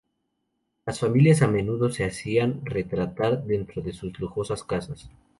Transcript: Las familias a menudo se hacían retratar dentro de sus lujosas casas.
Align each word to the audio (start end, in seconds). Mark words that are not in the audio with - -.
Las 0.87 0.99
familias 0.99 1.43
a 1.43 1.47
menudo 1.47 1.91
se 1.91 2.05
hacían 2.05 2.65
retratar 2.65 3.43
dentro 3.43 3.83
de 3.83 3.93
sus 3.93 4.19
lujosas 4.19 4.63
casas. 4.63 5.11